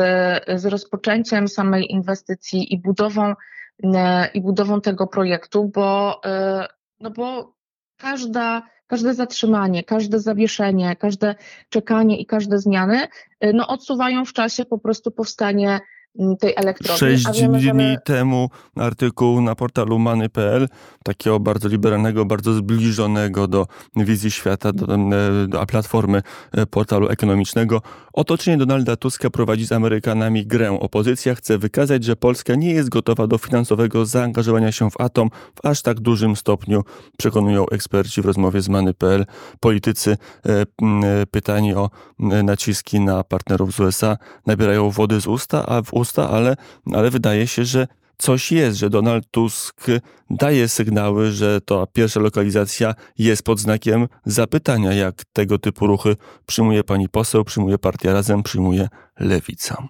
z 0.61 0.65
rozpoczęciem 0.65 1.47
samej 1.47 1.91
inwestycji 1.91 2.73
i 2.73 2.77
budową, 2.77 3.33
i 4.33 4.41
budową 4.41 4.81
tego 4.81 5.07
projektu, 5.07 5.65
bo, 5.65 6.21
no 6.99 7.11
bo 7.11 7.55
każda, 7.97 8.61
każde 8.87 9.13
zatrzymanie, 9.13 9.83
każde 9.83 10.19
zawieszenie, 10.19 10.95
każde 10.95 11.35
czekanie 11.69 12.17
i 12.17 12.25
każde 12.25 12.59
zmiany 12.59 13.07
e, 13.39 13.53
no, 13.53 13.67
odsuwają 13.67 14.25
w 14.25 14.33
czasie 14.33 14.65
po 14.65 14.77
prostu 14.77 15.11
powstanie 15.11 15.79
tej 16.39 16.53
elektrowni. 16.55 16.99
Sześć 16.99 17.25
dni 17.41 17.73
my... 17.73 17.97
temu 18.03 18.49
artykuł 18.75 19.41
na 19.41 19.55
portalu 19.55 19.99
many.pl, 19.99 20.67
takiego 21.03 21.39
bardzo 21.39 21.67
liberalnego, 21.67 22.25
bardzo 22.25 22.53
zbliżonego 22.53 23.47
do 23.47 23.67
wizji 23.95 24.31
świata, 24.31 24.73
do, 24.73 24.97
do 25.47 25.65
platformy 25.65 26.21
e, 26.51 26.65
portalu 26.65 27.09
ekonomicznego. 27.09 27.81
Otoczenie 28.13 28.57
Donalda 28.57 28.95
Tuska 28.95 29.29
prowadzi 29.29 29.65
z 29.65 29.71
Amerykanami 29.71 30.45
grę. 30.45 30.79
Opozycja 30.79 31.35
chce 31.35 31.57
wykazać, 31.57 32.03
że 32.03 32.15
Polska 32.15 32.55
nie 32.55 32.71
jest 32.71 32.89
gotowa 32.89 33.27
do 33.27 33.37
finansowego 33.37 34.05
zaangażowania 34.05 34.71
się 34.71 34.91
w 34.91 35.01
atom 35.01 35.29
w 35.55 35.65
aż 35.65 35.81
tak 35.81 35.99
dużym 35.99 36.35
stopniu, 36.35 36.83
przekonują 37.17 37.65
eksperci 37.71 38.21
w 38.21 38.25
rozmowie 38.25 38.61
z 38.61 38.69
many.pl. 38.69 39.25
Politycy 39.59 40.17
e, 40.45 40.51
e, 40.51 40.65
pytani 41.31 41.73
o 41.73 41.89
naciski 42.19 42.99
na 42.99 43.23
partnerów 43.23 43.73
z 43.73 43.79
USA 43.79 44.17
nabierają 44.45 44.89
wody 44.89 45.21
z 45.21 45.27
usta, 45.27 45.65
a 45.65 45.81
w 45.81 45.93
usta, 45.99 46.29
ale, 46.29 46.55
ale 46.93 47.09
wydaje 47.09 47.47
się, 47.47 47.65
że 47.65 47.87
coś 48.17 48.51
jest, 48.51 48.77
że 48.77 48.89
Donald 48.89 49.31
Tusk 49.31 49.87
daje 50.29 50.67
sygnały, 50.67 51.31
że 51.31 51.61
ta 51.61 51.85
pierwsza 51.93 52.19
lokalizacja 52.19 52.95
jest 53.17 53.43
pod 53.43 53.59
znakiem 53.59 54.07
zapytania, 54.25 54.93
jak 54.93 55.15
tego 55.33 55.59
typu 55.59 55.87
ruchy 55.87 56.15
przyjmuje 56.45 56.83
pani 56.83 57.09
poseł, 57.09 57.43
przyjmuje 57.43 57.77
partia 57.77 58.13
Razem, 58.13 58.43
przyjmuje 58.43 58.87
Lewica. 59.19 59.87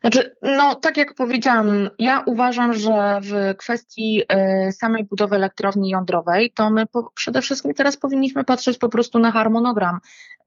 Znaczy, 0.00 0.36
no 0.42 0.74
tak 0.74 0.96
jak 0.96 1.14
powiedziałam, 1.14 1.90
ja 1.98 2.22
uważam, 2.26 2.74
że 2.74 3.20
w 3.22 3.56
kwestii 3.56 4.22
y, 4.68 4.72
samej 4.72 5.04
budowy 5.04 5.36
elektrowni 5.36 5.90
jądrowej, 5.90 6.50
to 6.50 6.70
my 6.70 6.86
po, 6.86 7.10
przede 7.14 7.42
wszystkim 7.42 7.74
teraz 7.74 7.96
powinniśmy 7.96 8.44
patrzeć 8.44 8.78
po 8.78 8.88
prostu 8.88 9.18
na 9.18 9.30
harmonogram. 9.30 9.98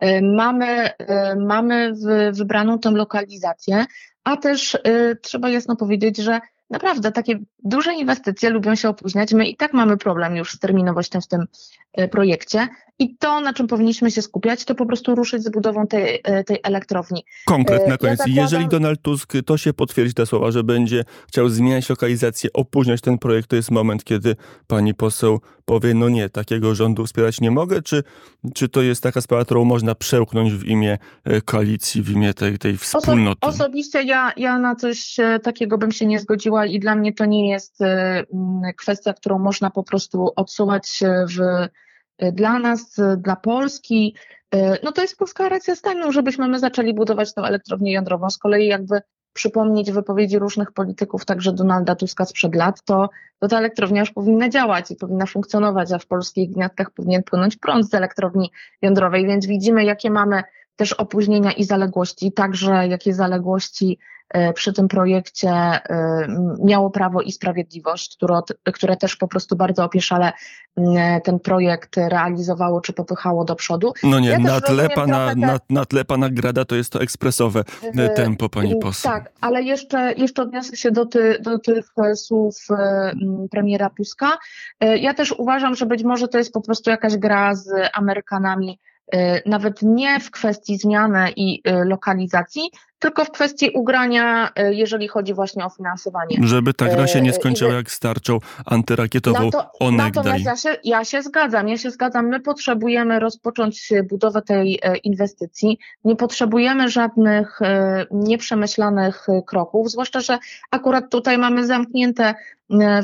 Y, 0.03 0.21
mamy 0.21 0.89
y, 0.89 0.93
mamy 1.39 1.93
w, 1.93 2.37
wybraną 2.37 2.79
tę 2.79 2.91
lokalizację, 2.91 3.85
a 4.23 4.37
też 4.37 4.77
trzeba 5.21 5.49
jasno 5.49 5.75
powiedzieć, 5.75 6.17
że 6.17 6.39
naprawdę 6.69 7.11
takie 7.11 7.39
duże 7.63 7.93
inwestycje 7.93 8.49
lubią 8.49 8.75
się 8.75 8.89
opóźniać. 8.89 9.33
My 9.33 9.47
i 9.47 9.55
tak 9.55 9.73
mamy 9.73 9.97
problem 9.97 10.35
już 10.35 10.51
z 10.51 10.59
terminowością 10.59 11.21
w 11.21 11.27
tym 11.27 11.45
projekcie 12.11 12.67
i 13.01 13.17
to, 13.17 13.39
na 13.39 13.53
czym 13.53 13.67
powinniśmy 13.67 14.11
się 14.11 14.21
skupiać, 14.21 14.65
to 14.65 14.75
po 14.75 14.85
prostu 14.85 15.15
ruszyć 15.15 15.43
z 15.43 15.49
budową 15.49 15.87
tej, 15.87 16.21
e, 16.23 16.43
tej 16.43 16.59
elektrowni. 16.63 17.25
Konkret 17.45 17.87
na 17.87 17.95
e, 17.95 17.97
koniec. 17.97 18.19
Ja 18.19 18.25
zakładam... 18.25 18.43
Jeżeli 18.43 18.67
Donald 18.67 19.01
Tusk, 19.01 19.33
to 19.45 19.57
się 19.57 19.73
potwierdzi 19.73 20.13
te 20.13 20.25
słowa, 20.25 20.51
że 20.51 20.63
będzie 20.63 21.03
chciał 21.27 21.49
zmieniać 21.49 21.89
lokalizację, 21.89 22.53
opóźniać 22.53 23.01
ten 23.01 23.17
projekt, 23.17 23.49
to 23.49 23.55
jest 23.55 23.71
moment, 23.71 24.03
kiedy 24.03 24.35
pani 24.67 24.93
poseł 24.93 25.39
powie, 25.65 25.93
no 25.93 26.09
nie, 26.09 26.29
takiego 26.29 26.75
rządu 26.75 27.05
wspierać 27.05 27.41
nie 27.41 27.51
mogę, 27.51 27.81
czy, 27.81 28.03
czy 28.55 28.69
to 28.69 28.81
jest 28.81 29.03
taka 29.03 29.21
sprawa, 29.21 29.45
którą 29.45 29.65
można 29.65 29.95
przełknąć 29.95 30.53
w 30.53 30.65
imię 30.65 30.97
koalicji, 31.45 32.01
w 32.01 32.09
imię 32.09 32.33
tej, 32.33 32.57
tej 32.57 32.77
wspólnoty? 32.77 33.39
Oso 33.41 33.63
osobiście 33.63 34.03
ja, 34.03 34.31
ja 34.37 34.59
na 34.59 34.75
coś 34.75 35.17
takiego 35.43 35.77
bym 35.77 35.91
się 35.91 36.05
nie 36.05 36.19
zgodziła 36.19 36.65
i 36.65 36.79
dla 36.79 36.95
mnie 36.95 37.13
to 37.13 37.25
nie 37.25 37.49
jest 37.49 37.79
kwestia, 38.77 39.13
którą 39.13 39.39
można 39.39 39.69
po 39.69 39.83
prostu 39.83 40.31
odsuwać 40.35 40.99
w, 41.29 41.67
dla 42.33 42.59
nas, 42.59 42.99
dla 43.17 43.35
Polski. 43.35 44.15
No 44.83 44.91
to 44.91 45.01
jest 45.01 45.17
polska 45.17 45.49
racja 45.49 45.75
stanu, 45.75 46.11
żebyśmy 46.11 46.47
my 46.47 46.59
zaczęli 46.59 46.93
budować 46.93 47.33
tę 47.33 47.41
elektrownię 47.41 47.93
jądrową. 47.93 48.29
Z 48.29 48.37
kolei 48.37 48.67
jakby 48.67 49.01
przypomnieć 49.33 49.91
wypowiedzi 49.91 50.39
różnych 50.39 50.71
polityków, 50.71 51.25
także 51.25 51.53
Donalda 51.53 51.95
Tuska 51.95 52.25
sprzed 52.25 52.55
lat, 52.55 52.83
to, 52.85 53.09
to 53.39 53.47
ta 53.47 53.57
elektrownia 53.57 53.99
już 53.99 54.11
powinna 54.11 54.49
działać 54.49 54.91
i 54.91 54.95
powinna 54.95 55.25
funkcjonować, 55.25 55.91
a 55.91 55.99
w 55.99 56.05
polskich 56.05 56.51
gniazdkach 56.51 56.91
powinien 56.91 57.23
płynąć 57.23 57.57
prąd 57.57 57.89
z 57.89 57.93
elektrowni 57.93 58.51
jądrowej, 58.81 59.25
więc 59.25 59.45
widzimy, 59.45 59.83
jakie 59.83 60.09
mamy 60.11 60.43
też 60.81 60.93
opóźnienia 60.93 61.51
i 61.51 61.63
zaległości, 61.63 62.31
także 62.31 62.87
jakie 62.87 63.13
zaległości 63.13 63.99
E, 64.33 64.53
przy 64.53 64.73
tym 64.73 64.87
projekcie 64.87 65.49
e, 65.49 66.27
miało 66.63 66.89
Prawo 66.89 67.21
i 67.21 67.31
Sprawiedliwość, 67.31 68.15
które, 68.15 68.39
które 68.73 68.97
też 68.97 69.15
po 69.15 69.27
prostu 69.27 69.55
bardzo 69.55 69.83
opieszale 69.83 70.31
ten 71.23 71.39
projekt 71.39 71.97
realizowało 71.97 72.81
czy 72.81 72.93
popychało 72.93 73.45
do 73.45 73.55
przodu. 73.55 73.93
No 74.03 74.19
nie, 74.19 74.29
ja 74.29 74.39
na, 74.39 74.61
tle 74.61 74.89
pana, 74.89 75.29
te... 75.29 75.35
na, 75.35 75.59
na 75.69 75.85
tle 75.85 76.05
pana 76.05 76.29
Grada 76.29 76.65
to 76.65 76.75
jest 76.75 76.91
to 76.91 77.01
ekspresowe 77.01 77.63
e, 77.97 78.09
tempo, 78.09 78.49
pani 78.49 78.75
poseł. 78.75 79.11
Tak, 79.11 79.31
ale 79.41 79.63
jeszcze, 79.63 80.13
jeszcze 80.13 80.41
odniosę 80.41 80.77
się 80.77 80.91
do, 80.91 81.05
ty, 81.05 81.39
do 81.39 81.59
tych 81.59 81.85
słów 82.15 82.67
premiera 83.51 83.89
Tuska. 83.89 84.37
Ja 84.79 85.13
też 85.13 85.31
uważam, 85.31 85.75
że 85.75 85.85
być 85.85 86.03
może 86.03 86.27
to 86.27 86.37
jest 86.37 86.53
po 86.53 86.61
prostu 86.61 86.89
jakaś 86.89 87.17
gra 87.17 87.55
z 87.55 87.69
Amerykanami, 87.93 88.79
nawet 89.45 89.81
nie 89.81 90.19
w 90.19 90.31
kwestii 90.31 90.77
zmiany 90.77 91.31
i 91.35 91.61
lokalizacji, 91.85 92.69
tylko 93.01 93.25
w 93.25 93.31
kwestii 93.31 93.69
ugrania, 93.69 94.49
e, 94.55 94.73
jeżeli 94.73 95.07
chodzi 95.07 95.33
właśnie 95.33 95.65
o 95.65 95.69
finansowanie. 95.69 96.37
Żeby 96.43 96.73
ta 96.73 96.87
gra 96.87 97.07
się 97.07 97.21
nie 97.21 97.29
e, 97.29 97.33
skończyła 97.33 97.73
jak 97.73 97.91
starczą 97.91 98.39
antyrakietową 98.65 99.51
to, 99.51 99.71
Natomiast 99.91 100.45
ja 100.45 100.55
się, 100.55 100.69
ja 100.83 101.05
się 101.05 101.21
zgadzam, 101.21 101.67
ja 101.67 101.77
się 101.77 101.91
zgadzam. 101.91 102.27
My 102.27 102.39
potrzebujemy 102.39 103.19
rozpocząć 103.19 103.89
budowę 104.09 104.41
tej 104.41 104.79
e, 104.81 104.97
inwestycji. 104.97 105.79
Nie 106.05 106.15
potrzebujemy 106.15 106.89
żadnych 106.89 107.59
nieprzemyślanych 108.11 109.27
kroków, 109.47 109.91
zwłaszcza, 109.91 110.21
że 110.21 110.37
akurat 110.71 111.11
tutaj 111.11 111.37
mamy 111.37 111.65
zamknięte 111.65 112.35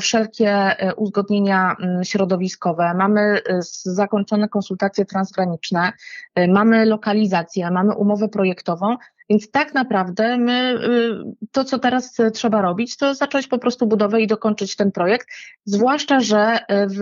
wszelkie 0.00 0.76
uzgodnienia 0.96 1.76
środowiskowe, 2.02 2.94
mamy 2.94 3.40
zakończone 3.82 4.48
konsultacje 4.48 5.04
transgraniczne, 5.04 5.92
mamy 6.48 6.86
lokalizację, 6.86 7.70
mamy 7.70 7.94
umowę 7.94 8.28
projektową, 8.28 8.96
więc 9.30 9.50
tak 9.50 9.74
naprawdę 9.74 10.38
my, 10.38 10.78
y, 11.40 11.48
to, 11.52 11.64
co 11.64 11.78
teraz 11.78 12.16
trzeba 12.34 12.62
robić, 12.62 12.96
to 12.96 13.14
zacząć 13.14 13.46
po 13.46 13.58
prostu 13.58 13.86
budowę 13.86 14.20
i 14.20 14.26
dokończyć 14.26 14.76
ten 14.76 14.92
projekt, 14.92 15.28
zwłaszcza, 15.64 16.20
że 16.20 16.58
w, 16.68 17.00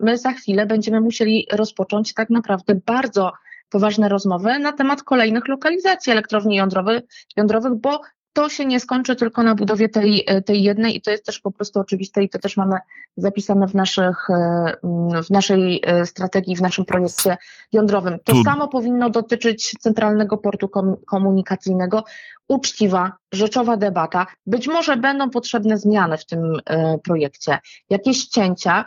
my 0.00 0.18
za 0.18 0.32
chwilę 0.32 0.66
będziemy 0.66 1.00
musieli 1.00 1.46
rozpocząć 1.52 2.14
tak 2.14 2.30
naprawdę 2.30 2.74
bardzo 2.86 3.32
poważne 3.70 4.08
rozmowy 4.08 4.58
na 4.58 4.72
temat 4.72 5.02
kolejnych 5.02 5.48
lokalizacji 5.48 6.12
elektrowni 6.12 6.56
jądrowych, 6.56 7.02
jądrowych 7.36 7.74
bo 7.74 8.00
to 8.32 8.48
się 8.48 8.66
nie 8.66 8.80
skończy 8.80 9.16
tylko 9.16 9.42
na 9.42 9.54
budowie 9.54 9.88
tej, 9.88 10.24
e, 10.26 10.42
tej 10.42 10.62
jednej 10.62 10.96
i 10.96 11.00
to 11.00 11.10
jest 11.10 11.26
też 11.26 11.40
po 11.40 11.50
prostu 11.50 11.80
oczywiste 11.80 12.22
i 12.22 12.28
to 12.28 12.38
też 12.38 12.56
mamy 12.56 12.76
zapisane 13.16 13.68
w, 13.68 13.74
naszych, 13.74 14.30
e, 14.30 14.76
w 15.24 15.30
naszej 15.30 15.82
e, 15.86 16.06
strategii, 16.06 16.56
w 16.56 16.62
naszym 16.62 16.84
projekcie 16.84 17.36
jądrowym. 17.72 18.18
To 18.24 18.32
tu... 18.32 18.42
samo 18.44 18.68
powinno 18.68 19.10
dotyczyć 19.10 19.74
Centralnego 19.80 20.38
Portu 20.38 20.68
Komunikacyjnego. 21.06 22.04
Uczciwa, 22.48 23.12
rzeczowa 23.32 23.76
debata. 23.76 24.26
Być 24.46 24.68
może 24.68 24.96
będą 24.96 25.30
potrzebne 25.30 25.78
zmiany 25.78 26.18
w 26.18 26.26
tym 26.26 26.56
projekcie, 27.04 27.58
jakieś 27.90 28.26
cięcia, 28.26 28.84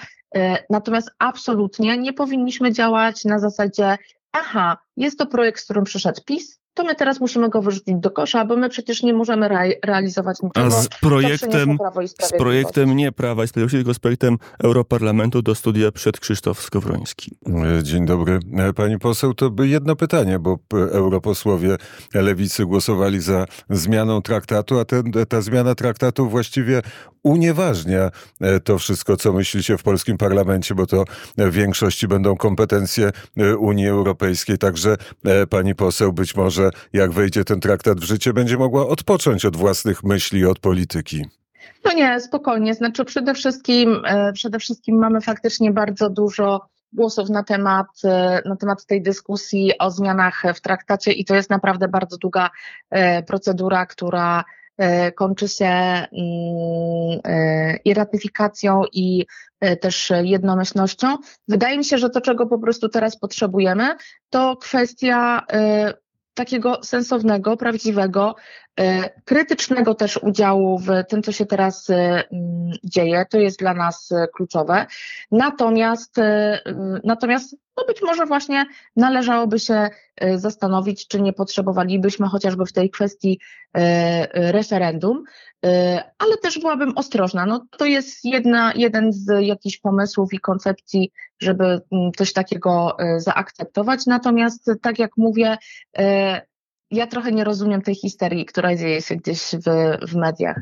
natomiast 0.69 1.11
absolutnie 1.19 1.97
nie 1.97 2.13
powinniśmy 2.13 2.73
działać 2.73 3.25
na 3.25 3.39
zasadzie 3.39 3.97
aha, 4.31 4.77
jest 4.97 5.19
to 5.19 5.25
projekt, 5.25 5.61
z 5.61 5.63
którym 5.63 5.83
przyszedł 5.83 6.21
PiS, 6.25 6.59
to 6.75 6.83
my 6.83 6.95
teraz 6.95 7.19
musimy 7.19 7.49
go 7.49 7.61
wyrzucić 7.61 7.95
do 7.95 8.11
kosza, 8.11 8.45
bo 8.45 8.57
my 8.57 8.69
przecież 8.69 9.03
nie 9.03 9.13
możemy 9.13 9.45
re 9.45 9.69
realizować 9.85 10.41
niczego. 10.41 10.67
A 10.67 10.69
z 10.69 10.87
projektem, 10.87 11.77
z 12.21 12.31
projektem 12.31 12.95
nie 12.95 13.11
Prawa 13.11 13.43
i 13.43 13.47
Sprawiedliwości, 13.47 13.77
tylko 13.77 13.93
z 13.93 13.99
projektem 13.99 14.37
Europarlamentu 14.63 15.41
do 15.41 15.55
studia 15.55 15.91
przed 15.91 16.19
Krzysztof 16.19 16.61
Skowroński. 16.61 17.31
Dzień 17.83 18.05
dobry. 18.05 18.39
Pani 18.75 18.99
poseł, 18.99 19.33
to 19.33 19.49
by 19.49 19.67
jedno 19.67 19.95
pytanie, 19.95 20.39
bo 20.39 20.57
europosłowie 20.73 21.77
Lewicy 22.13 22.65
głosowali 22.65 23.21
za 23.21 23.45
zmianą 23.69 24.21
traktatu, 24.21 24.79
a 24.79 24.85
ten, 24.85 25.11
ta 25.29 25.41
zmiana 25.41 25.75
traktatu 25.75 26.29
właściwie 26.29 26.81
unieważnia 27.25 28.11
e, 28.41 28.59
to 28.59 28.77
wszystko, 28.77 29.17
co 29.17 29.33
myślicie 29.33 29.77
w 29.77 29.83
polskim 29.83 30.17
parlamencie, 30.17 30.75
bo 30.75 30.85
to 30.85 31.03
w 31.37 31.51
większości 31.51 32.07
będą 32.07 32.35
kompetencje 32.35 33.11
e, 33.37 33.57
Unii 33.57 33.87
Europejskiej. 33.87 34.57
Także 34.57 34.97
e, 35.25 35.47
pani 35.47 35.75
poseł 35.75 36.13
być 36.13 36.35
może, 36.35 36.64
jak 36.93 37.11
wejdzie 37.11 37.43
ten 37.43 37.59
traktat 37.59 37.99
w 37.99 38.03
życie, 38.03 38.33
będzie 38.33 38.57
mogła 38.57 38.87
odpocząć 38.87 39.45
od 39.45 39.55
własnych 39.55 40.03
myśli 40.03 40.45
od 40.45 40.59
polityki. 40.59 41.25
No 41.85 41.93
nie, 41.93 42.19
spokojnie. 42.19 42.73
Znaczy 42.73 43.05
przede 43.05 43.33
wszystkim, 43.33 44.01
przede 44.33 44.59
wszystkim 44.59 44.97
mamy 44.97 45.21
faktycznie 45.21 45.71
bardzo 45.71 46.09
dużo 46.09 46.61
głosów 46.93 47.29
na 47.29 47.43
temat, 47.43 47.87
na 48.45 48.55
temat 48.55 48.85
tej 48.85 49.01
dyskusji 49.01 49.77
o 49.79 49.91
zmianach 49.91 50.43
w 50.55 50.61
traktacie 50.61 51.11
i 51.11 51.25
to 51.25 51.35
jest 51.35 51.49
naprawdę 51.49 51.87
bardzo 51.87 52.17
długa 52.17 52.49
procedura, 53.27 53.85
która 53.85 54.43
E, 54.77 55.11
kończy 55.11 55.47
się 55.47 55.65
mm, 55.65 56.09
e, 57.23 57.77
i 57.85 57.93
ratyfikacją, 57.93 58.81
i 58.93 59.25
e, 59.59 59.77
też 59.77 60.11
jednomyślnością. 60.23 61.17
Wydaje 61.47 61.77
mi 61.77 61.85
się, 61.85 61.97
że 61.97 62.09
to, 62.09 62.21
czego 62.21 62.47
po 62.47 62.59
prostu 62.59 62.89
teraz 62.89 63.19
potrzebujemy, 63.19 63.95
to 64.29 64.57
kwestia 64.57 65.41
takiego 66.35 66.83
sensownego, 66.83 67.57
prawdziwego, 67.57 68.35
krytycznego 69.25 69.95
też 69.95 70.17
udziału 70.17 70.79
w 70.79 70.87
tym, 71.09 71.23
co 71.23 71.31
się 71.31 71.45
teraz 71.45 71.87
dzieje. 72.83 73.25
To 73.29 73.39
jest 73.39 73.59
dla 73.59 73.73
nas 73.73 74.09
kluczowe. 74.33 74.85
Natomiast, 75.31 76.15
natomiast 77.03 77.55
no 77.77 77.85
być 77.85 78.01
może 78.01 78.25
właśnie 78.25 78.65
należałoby 78.95 79.59
się 79.59 79.89
e, 80.15 80.39
zastanowić, 80.39 81.07
czy 81.07 81.21
nie 81.21 81.33
potrzebowalibyśmy 81.33 82.27
chociażby 82.27 82.65
w 82.65 82.73
tej 82.73 82.89
kwestii 82.89 83.39
e, 83.77 83.79
e, 83.79 84.51
referendum, 84.51 85.23
ale 86.17 86.37
też 86.37 86.59
byłabym 86.59 86.97
ostrożna. 86.97 87.45
No, 87.45 87.65
to 87.77 87.85
jest 87.85 88.25
jedna, 88.25 88.73
jeden 88.75 89.13
z 89.13 89.45
jakichś 89.45 89.77
pomysłów 89.77 90.33
i 90.33 90.39
koncepcji, 90.39 91.11
żeby 91.39 91.63
mm, 91.65 92.11
coś 92.17 92.33
takiego 92.33 92.97
zaakceptować. 93.17 94.05
Natomiast, 94.05 94.71
tak 94.81 94.99
jak 94.99 95.11
mówię, 95.17 95.57
ja 96.91 97.07
trochę 97.07 97.31
nie 97.31 97.43
rozumiem 97.43 97.81
tej 97.81 97.95
histerii, 97.95 98.45
która 98.45 98.75
dzieje 98.75 99.01
się 99.01 99.15
gdzieś 99.15 99.39
w, 99.39 99.97
w 100.07 100.15
mediach. 100.15 100.61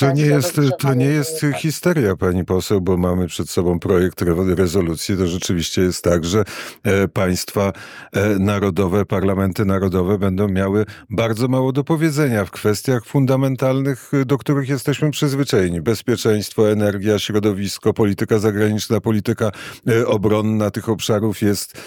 To 0.00 0.12
nie 0.12 0.22
jest, 0.22 0.60
to 0.78 0.94
nie 0.94 1.06
jest 1.06 1.46
histeria, 1.56 2.16
pani 2.16 2.44
poseł, 2.44 2.80
bo 2.80 2.96
mamy 2.96 3.26
przed 3.26 3.50
sobą 3.50 3.78
projekt 3.78 4.22
rezolucji. 4.56 5.16
To 5.16 5.26
rzeczywiście 5.26 5.82
jest 5.82 6.04
tak, 6.04 6.24
że 6.24 6.44
e, 6.82 7.08
państwa 7.08 7.72
e, 8.12 8.38
narodowe, 8.38 9.04
parlamenty 9.04 9.64
narodowe 9.64 10.18
będą 10.18 10.48
miały 10.48 10.86
bardzo 11.10 11.48
mało 11.48 11.72
do 11.72 11.84
powiedzenia 11.84 12.44
w 12.44 12.50
kwestiach 12.50 13.04
fundamentalnych, 13.04 14.12
do 14.26 14.38
których 14.38 14.68
jesteśmy 14.68 15.10
przyzwyczajeni. 15.10 15.80
Bezpieczeństwo, 15.80 16.70
energia, 16.70 17.18
środowisko, 17.18 17.94
polityka 17.94 18.38
zagraniczna, 18.38 19.00
polityka 19.00 19.50
e, 19.88 20.06
obronna 20.06 20.70
tych 20.70 20.88
obszarów 20.88 21.42
jest 21.42 21.78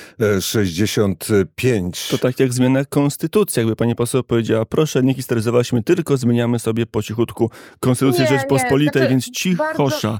65. 0.41 2.07
To 2.07 2.17
tak 2.17 2.39
jak 2.39 2.53
zmiana 2.53 2.85
konstytucji, 2.85 3.59
jakby 3.59 3.74
pani 3.75 3.95
poseł 3.95 4.23
powiedziała, 4.23 4.65
proszę 4.65 5.03
nie 5.03 5.13
histeryzować, 5.13 5.73
my 5.73 5.83
tylko 5.83 6.17
zmieniamy 6.17 6.59
sobie 6.59 6.85
po 6.85 7.03
cichutku 7.03 7.49
Konstytucję 7.79 8.25
Nie, 8.25 8.31
nie, 8.31 8.37
Rzeczpospolitej, 8.39 9.01
znaczy, 9.01 9.09
więc 9.09 9.31
cichosza. 9.31 10.09
bardzo- 10.09 10.19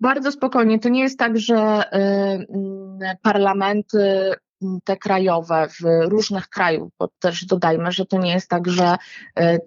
Bardzo 0.00 0.32
spokojnie. 0.32 0.78
To 0.78 0.88
nie 0.88 1.00
jest 1.02 1.18
tak, 1.18 1.38
że 1.38 1.54
y, 1.54 1.96
mm, 1.96 2.98
parlamenty 3.22 4.32
mm, 4.62 4.78
te 4.84 4.96
krajowe 4.96 5.68
w 5.68 6.08
różnych 6.08 6.48
krajów, 6.48 6.92
bo 6.98 7.08
też 7.18 7.44
dodajmy, 7.44 7.92
że 7.92 8.06
to 8.06 8.18
nie 8.18 8.32
jest 8.32 8.48
tak, 8.48 8.68
że 8.68 8.96
y, 9.40 9.58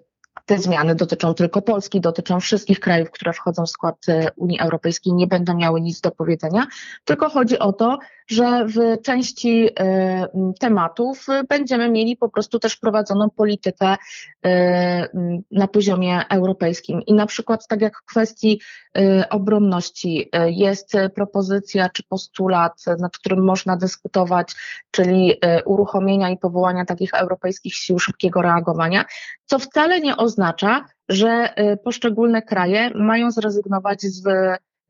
te 0.46 0.58
zmiany 0.58 0.94
dotyczą 0.94 1.34
tylko 1.34 1.62
Polski, 1.62 2.00
dotyczą 2.00 2.40
wszystkich 2.40 2.80
krajów, 2.80 3.10
które 3.10 3.32
wchodzą 3.32 3.66
w 3.66 3.70
skład 3.70 3.96
y, 4.08 4.26
Unii 4.36 4.60
Europejskiej, 4.60 5.12
nie 5.14 5.26
będą 5.26 5.56
miały 5.56 5.80
nic 5.80 6.00
do 6.00 6.10
powiedzenia, 6.10 6.66
tylko 7.04 7.28
chodzi 7.28 7.58
o 7.58 7.72
to, 7.72 7.98
że 8.28 8.66
w 8.66 9.02
części 9.02 9.68
m, 9.76 10.52
tematów 10.60 11.26
będziemy 11.48 11.90
mieli 11.90 12.16
po 12.16 12.28
prostu 12.28 12.58
też 12.58 12.76
prowadzoną 12.76 13.30
politykę 13.30 13.96
m, 14.42 15.42
na 15.50 15.68
poziomie 15.68 16.28
europejskim. 16.30 17.02
I 17.02 17.14
na 17.14 17.26
przykład 17.26 17.66
tak 17.68 17.80
jak 17.80 17.96
w 17.96 18.04
kwestii 18.04 18.60
y, 18.98 19.28
obronności 19.30 20.30
jest 20.46 20.92
propozycja 21.14 21.88
czy 21.88 22.02
postulat, 22.02 22.84
nad 22.98 23.18
którym 23.18 23.44
można 23.44 23.76
dyskutować, 23.76 24.52
czyli 24.90 25.34
uruchomienia 25.64 26.30
i 26.30 26.38
powołania 26.38 26.84
takich 26.84 27.14
europejskich 27.14 27.74
sił 27.74 27.98
szybkiego 27.98 28.42
reagowania, 28.42 29.04
co 29.44 29.58
wcale 29.58 30.00
nie 30.00 30.16
oznacza, 30.16 30.84
że 31.08 31.54
poszczególne 31.84 32.42
kraje 32.42 32.90
mają 32.94 33.30
zrezygnować 33.30 34.02
z, 34.02 34.22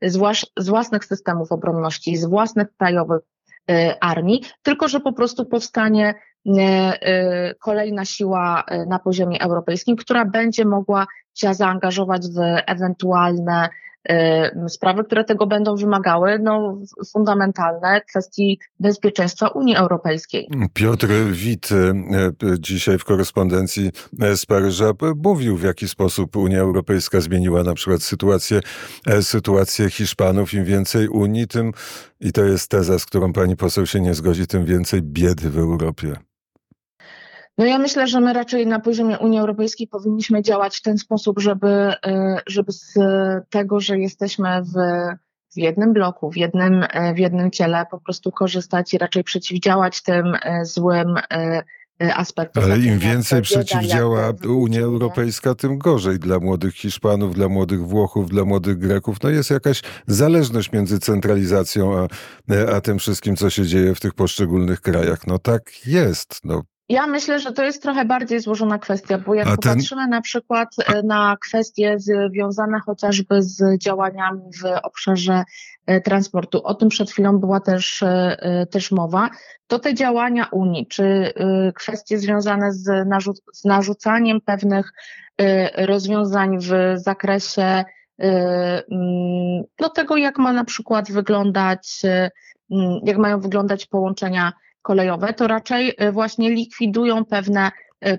z, 0.01 0.17
włas- 0.17 0.45
z 0.57 0.69
własnych 0.69 1.05
systemów 1.05 1.51
obronności, 1.51 2.17
z 2.17 2.25
własnych 2.25 2.67
krajowych 2.77 3.21
y, 3.71 3.99
armii, 4.01 4.43
tylko 4.63 4.87
że 4.87 4.99
po 4.99 5.13
prostu 5.13 5.45
powstanie 5.45 6.13
y, 6.47 6.51
y, 6.51 7.55
kolejna 7.59 8.05
siła 8.05 8.63
na 8.87 8.99
poziomie 8.99 9.41
europejskim, 9.41 9.95
która 9.95 10.25
będzie 10.25 10.65
mogła 10.65 11.07
się 11.33 11.53
zaangażować 11.53 12.27
w 12.27 12.39
ewentualne 12.67 13.69
sprawy, 14.67 15.03
które 15.03 15.23
tego 15.23 15.47
będą 15.47 15.75
wymagały, 15.75 16.39
no, 16.39 16.81
fundamentalne 17.11 18.01
kwestii 18.01 18.59
bezpieczeństwa 18.79 19.47
Unii 19.47 19.75
Europejskiej. 19.75 20.49
Piotr 20.73 21.07
Wit 21.31 21.69
e, 21.71 21.75
e, 21.75 22.59
dzisiaj 22.59 22.97
w 22.97 23.05
korespondencji 23.05 23.91
z 24.35 24.45
Paryża 24.45 24.91
mówił, 25.23 25.57
w 25.57 25.63
jaki 25.63 25.87
sposób 25.87 26.35
Unia 26.35 26.59
Europejska 26.59 27.21
zmieniła 27.21 27.63
na 27.63 27.73
przykład 27.73 28.03
sytuację, 28.03 28.59
e, 29.07 29.23
sytuację 29.23 29.89
Hiszpanów. 29.89 30.53
Im 30.53 30.65
więcej 30.65 31.07
Unii, 31.07 31.47
tym, 31.47 31.71
i 32.19 32.31
to 32.31 32.43
jest 32.43 32.71
teza, 32.71 32.99
z 32.99 33.05
którą 33.05 33.33
pani 33.33 33.55
poseł 33.55 33.85
się 33.85 34.01
nie 34.01 34.13
zgodzi, 34.13 34.47
tym 34.47 34.65
więcej 34.65 35.01
biedy 35.01 35.49
w 35.49 35.57
Europie. 35.57 36.28
No 37.59 37.65
ja 37.65 37.77
myślę, 37.77 38.07
że 38.07 38.19
my 38.21 38.33
raczej 38.33 38.67
na 38.67 38.79
poziomie 38.79 39.19
Unii 39.19 39.39
Europejskiej 39.39 39.87
powinniśmy 39.87 40.41
działać 40.41 40.77
w 40.77 40.81
ten 40.81 40.97
sposób, 40.97 41.39
żeby, 41.39 41.67
y, 41.67 41.91
żeby 42.47 42.71
z 42.71 42.93
tego, 43.49 43.79
że 43.79 43.99
jesteśmy 43.99 44.61
w, 44.61 44.73
w 45.55 45.57
jednym 45.57 45.93
bloku, 45.93 46.31
w 46.31 46.37
jednym, 46.37 46.83
y, 46.83 47.13
w 47.15 47.19
jednym 47.19 47.51
ciele, 47.51 47.85
po 47.91 47.99
prostu 47.99 48.31
korzystać 48.31 48.93
i 48.93 48.97
raczej 48.97 49.23
przeciwdziałać 49.23 50.03
tym 50.03 50.35
y, 50.35 50.39
złym 50.63 51.15
aspektom. 52.15 52.63
Ale 52.63 52.77
im 52.79 52.99
więcej 52.99 53.41
przeciwdziała 53.41 54.33
Unia. 54.47 54.81
Europejska, 54.81 55.55
tym 55.55 55.77
gorzej 55.77 56.19
dla 56.19 56.39
młodych 56.39 56.75
Hiszpanów, 56.75 57.35
dla 57.35 57.49
młodych 57.49 57.87
Włochów, 57.87 58.29
dla 58.29 58.45
młodych 58.45 58.77
Greków. 58.77 59.17
No 59.23 59.29
jest 59.29 59.49
jakaś 59.49 59.81
zależność 60.07 60.71
między 60.71 60.99
centralizacją 60.99 61.97
a, 61.97 62.07
a 62.75 62.81
tym 62.81 62.99
wszystkim, 62.99 63.35
co 63.35 63.49
się 63.49 63.65
dzieje 63.65 63.95
w 63.95 63.99
tych 63.99 64.13
poszczególnych 64.13 64.81
krajach. 64.81 65.27
No 65.27 65.39
tak 65.39 65.87
jest. 65.87 66.39
No, 66.43 66.63
Ja 66.89 67.07
myślę, 67.07 67.39
że 67.39 67.51
to 67.51 67.63
jest 67.63 67.81
trochę 67.81 68.05
bardziej 68.05 68.39
złożona 68.39 68.79
kwestia, 68.79 69.17
bo 69.17 69.33
jak 69.33 69.47
A 69.47 69.49
ten- 69.49 69.57
popatrzymy 69.57 70.07
na 70.07 70.21
przykład 70.21 70.69
e, 70.87 71.03
na 71.03 71.37
kwestie 71.41 71.95
związane 71.99 72.79
chociażby 72.79 73.43
z 73.43 73.77
działaniami 73.77 74.41
w 74.41 74.65
obszarze 74.83 75.43
e, 75.85 76.01
transportu, 76.01 76.63
o 76.63 76.73
tym 76.73 76.89
przed 76.89 77.11
chwilą 77.11 77.37
była 77.37 77.59
też, 77.59 78.03
e, 78.03 78.67
też 78.71 78.91
mowa, 78.91 79.29
to 79.67 79.79
te 79.79 79.93
działania 79.93 80.47
Unii, 80.51 80.87
czy 80.87 81.33
kwestie 81.75 82.17
związane 82.19 82.73
z, 82.73 82.87
narzu- 82.87 83.41
z 83.53 83.65
narzucaniem 83.65 84.41
pewnych 84.41 84.93
rozwiązań 85.77 86.57
w 86.59 86.71
zakresie 86.95 87.83
mm, 88.17 89.63
no 89.79 89.89
tego, 89.89 90.17
jak 90.17 90.37
ma 90.37 90.53
na 90.53 90.63
przykład 90.63 91.11
wyglądać, 91.11 92.01
mm, 92.71 92.99
jak 93.03 93.17
mają 93.17 93.39
wyglądać 93.39 93.85
połączenia 93.85 94.53
kolejowe, 94.81 95.33
to 95.33 95.47
raczej 95.47 95.93
y, 96.01 96.11
właśnie 96.11 96.49
likwidują 96.49 97.25
pewne 97.25 97.71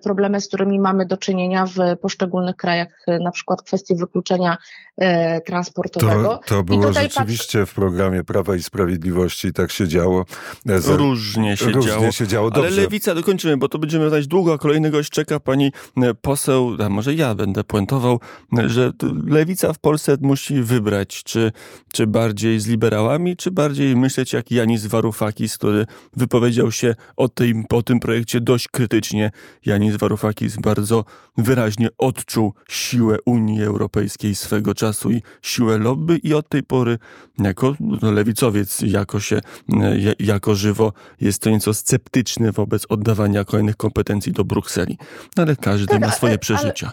problemy, 0.03 0.41
z 0.41 0.49
którymi 0.49 0.81
mamy 0.81 1.07
do 1.07 1.17
czynienia 1.17 1.67
w 1.67 1.97
poszczególnych 2.01 2.57
krajach, 2.57 2.89
y, 3.09 3.19
na 3.25 3.31
przykład 3.31 3.63
kwestie 3.63 3.95
wykluczenia 3.95 4.57
y, 5.03 5.05
transportowego. 5.47 6.41
to, 6.47 6.57
to 6.57 6.63
było 6.63 6.85
tutaj 6.87 7.07
patrz- 7.09 7.13
rzeczywiście 7.19 7.67
w 7.67 7.75
programie 7.75 8.25
Prawa 8.25 8.57
i 8.57 8.63
Sprawiedliwości 8.63 9.53
tak 9.53 9.73
się 9.73 9.89
działo. 9.89 10.25
E, 10.69 10.81
za- 10.81 10.97
Różnie 10.97 11.57
się 11.57 11.65
Różnie 11.67 11.93
działo. 11.93 12.13
się 12.13 12.27
działo. 12.27 12.51
Ale 12.55 12.71
lewica 12.71 13.15
dokończymy, 13.15 13.57
bo 13.57 13.69
to 13.69 13.79
będziemy 13.79 14.09
znać 14.09 14.27
długo, 14.27 14.53
a 14.55 14.59
kolejny 14.59 14.91
gość 14.91 15.11
czeka 15.11 15.41
pani 15.41 15.73
e, 15.97 16.15
poseł, 16.15 16.77
a 16.85 16.89
może 16.89 17.15
ja 17.15 17.35
będę 17.35 17.65
puentował, 17.65 18.21
e, 18.59 18.69
że 18.69 18.93
lewica 19.27 19.73
w 19.73 19.79
Polsce 19.79 20.17
musi 20.21 20.63
wybrać, 20.63 21.23
czy, 21.25 21.53
czy 21.93 22.07
bardziej 22.07 22.61
z 22.61 22.67
liberałami, 22.67 23.37
czy 23.37 23.51
bardziej 23.51 23.97
myśleć 23.97 24.33
jak 24.33 24.51
Janis 24.51 24.87
Varoufakis, 24.87 25.59
który 25.59 25.87
wypowiedział 26.17 26.73
się 26.73 26.95
o 27.17 27.29
tym, 27.29 27.65
o 27.73 27.83
tym 27.83 28.01
projekcie 28.01 28.41
dość 28.41 28.69
krytycznie. 28.69 29.31
Janis 29.71 29.97
Varoufakis 29.97 30.57
bardzo 30.57 31.05
wyraźnie 31.39 31.89
odczuł 31.99 32.55
siłę 32.69 33.17
Unii 33.25 33.63
Europejskiej 33.63 34.35
swego 34.35 34.75
czasu 34.75 35.11
i 35.11 35.23
siłę 35.43 35.79
lobby 35.79 36.17
i 36.17 36.35
od 36.35 36.49
tej 36.49 36.63
pory 36.63 36.99
jako 37.39 37.75
no, 37.81 38.13
lewicowiec, 38.13 38.81
jako 38.83 39.21
się, 39.21 39.41
e, 39.73 39.99
ja- 39.99 40.13
jako 40.19 40.55
żywo 40.55 40.93
jest 41.21 41.43
to 41.43 41.51
nieco 41.51 41.75
sceptyczny 41.75 42.53
wobec 42.53 42.87
oddawania 42.89 43.45
kolejnych 43.45 43.77
kompetencji 43.77 44.33
do 44.33 44.45
Brukseli. 44.45 44.99
No, 45.37 45.43
Ale 45.43 45.57
każdy 45.57 45.87
Tak, 45.87 46.01
ma 46.01 46.11
swoje 46.13 46.31
ale- 46.33 46.39
przeżycia. 46.39 46.93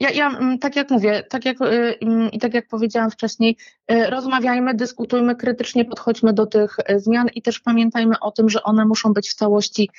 Ja, 0.00 0.10
ja 0.10 0.28
mm, 0.28 0.58
tak 0.58 0.76
jak 0.76 0.90
mówię, 0.90 1.22
tak 1.22 1.44
jak, 1.44 1.60
y, 1.60 1.98
mm, 2.00 2.30
i 2.30 2.38
tak 2.38 2.54
jak 2.54 2.68
powiedziałam 2.68 3.10
wcześniej, 3.10 3.56
y, 3.92 4.10
rozmawiajmy, 4.10 4.74
dyskutujmy, 4.74 5.36
krytycznie 5.36 5.84
podchodźmy 5.84 6.32
do 6.32 6.46
tych 6.46 6.76
y, 6.90 7.00
zmian 7.00 7.28
i 7.34 7.42
też 7.42 7.60
pamiętajmy 7.60 8.20
o 8.20 8.30
tym, 8.30 8.48
że 8.48 8.62
one 8.62 8.84
muszą 8.84 9.12
być 9.12 9.30
w 9.30 9.34
całości 9.34 9.90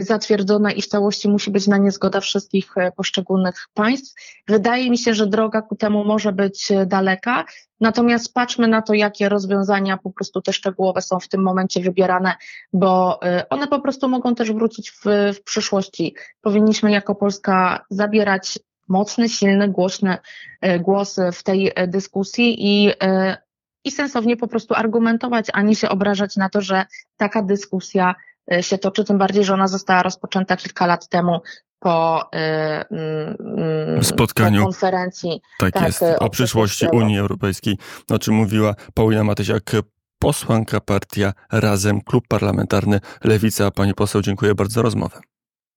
zatwierdzone 0.00 0.72
i 0.72 0.82
w 0.82 0.86
całości 0.86 1.28
musi 1.28 1.50
być 1.50 1.66
na 1.66 1.78
nie 1.78 1.90
zgoda 1.90 2.20
wszystkich 2.20 2.74
poszczególnych 2.96 3.68
państw. 3.74 4.14
Wydaje 4.48 4.90
mi 4.90 4.98
się, 4.98 5.14
że 5.14 5.26
droga 5.26 5.62
ku 5.62 5.76
temu 5.76 6.04
może 6.04 6.32
być 6.32 6.68
daleka, 6.86 7.44
natomiast 7.80 8.34
patrzmy 8.34 8.68
na 8.68 8.82
to, 8.82 8.94
jakie 8.94 9.28
rozwiązania 9.28 9.96
po 9.96 10.10
prostu 10.10 10.42
te 10.42 10.52
szczegółowe 10.52 11.02
są 11.02 11.20
w 11.20 11.28
tym 11.28 11.42
momencie 11.42 11.80
wybierane, 11.80 12.34
bo 12.72 13.20
one 13.50 13.68
po 13.68 13.80
prostu 13.80 14.08
mogą 14.08 14.34
też 14.34 14.52
wrócić 14.52 14.90
w, 14.90 15.04
w 15.34 15.42
przyszłości. 15.42 16.14
Powinniśmy 16.40 16.90
jako 16.90 17.14
Polska 17.14 17.84
zabierać 17.90 18.58
mocny, 18.88 19.28
silny, 19.28 19.68
głośny 19.68 20.16
e, 20.60 20.78
głos 20.78 21.20
w 21.32 21.42
tej 21.42 21.72
e, 21.74 21.86
dyskusji 21.86 22.56
i, 22.58 22.92
e, 23.02 23.36
i 23.84 23.90
sensownie 23.90 24.36
po 24.36 24.48
prostu 24.48 24.74
argumentować, 24.74 25.46
a 25.52 25.62
nie 25.62 25.76
się 25.76 25.88
obrażać 25.88 26.36
na 26.36 26.48
to, 26.48 26.60
że 26.60 26.86
taka 27.16 27.42
dyskusja 27.42 28.14
się 28.60 28.78
toczy, 28.78 29.04
tym 29.04 29.18
bardziej, 29.18 29.44
że 29.44 29.54
ona 29.54 29.68
została 29.68 30.02
rozpoczęta 30.02 30.56
kilka 30.56 30.86
lat 30.86 31.08
temu 31.08 31.40
po, 31.78 32.30
mm, 32.32 33.36
mm, 33.40 34.04
Spotkaniu. 34.04 34.60
po 34.60 34.64
konferencji. 34.64 35.40
Tak, 35.58 35.72
tak, 35.72 35.86
jest. 35.86 36.02
O 36.02 36.06
o 36.06 36.08
przyszłości 36.08 36.30
przyszłości 36.30 36.86
Unii 36.96 37.18
Europejskiej, 37.18 37.76
o 38.10 38.18
czym 38.18 38.34
mówiła 38.34 38.74
Paulina 38.94 39.24
Matysiak, 39.24 39.72
posłanka 40.18 40.80
partia 40.80 41.32
Razem, 41.52 42.00
klub 42.00 42.28
parlamentarny 42.28 43.00
Lewica. 43.24 43.70
Pani 43.70 43.94
poseł, 43.94 44.22
dziękuję 44.22 44.54
bardzo 44.54 44.74
za 44.74 44.82
rozmowę. 44.82 45.20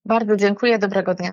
Bardzo 0.07 0.35
dziękuję, 0.35 0.79
dobrego 0.79 1.13
dnia. 1.13 1.25